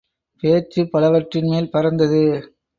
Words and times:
பேச்சு 0.43 0.81
பலவற்றின் 0.89 1.47
மேல் 1.47 1.69
பறந்தது. 1.69 2.23